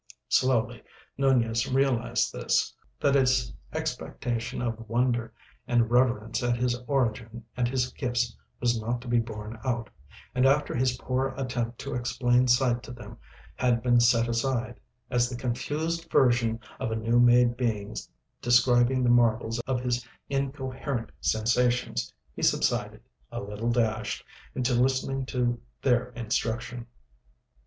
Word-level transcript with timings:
Slowly 0.29 0.81
Nunez 1.15 1.71
realised 1.71 2.33
this: 2.33 2.73
that 2.99 3.13
his 3.13 3.53
expectation 3.71 4.59
of 4.59 4.89
wonder 4.89 5.31
and 5.67 5.91
reverence 5.91 6.41
at 6.41 6.57
his 6.57 6.75
origin 6.87 7.45
and 7.55 7.67
his 7.67 7.93
gifts 7.93 8.35
was 8.59 8.81
not 8.81 8.99
to 9.01 9.07
be 9.07 9.19
borne 9.19 9.59
out; 9.63 9.91
and 10.33 10.47
after 10.47 10.73
his 10.75 10.97
poor 10.97 11.35
attempt 11.37 11.77
to 11.81 11.93
explain 11.93 12.47
sight 12.47 12.81
to 12.81 12.91
them 12.91 13.19
had 13.55 13.83
been 13.83 13.99
set 13.99 14.27
aside 14.27 14.79
as 15.11 15.29
the 15.29 15.35
confused 15.37 16.09
version 16.09 16.59
of 16.79 16.89
a 16.91 16.95
new 16.95 17.19
made 17.19 17.55
being 17.55 17.95
describing 18.41 19.03
the 19.03 19.09
marvels 19.11 19.59
of 19.67 19.81
his 19.81 20.03
incoherent 20.29 21.11
sensations, 21.19 22.11
he 22.35 22.41
subsided, 22.41 23.01
a 23.31 23.39
little 23.39 23.69
dashed, 23.69 24.25
into 24.55 24.73
listening 24.73 25.27
to 25.27 25.61
their 25.83 26.09
instruction. 26.13 26.87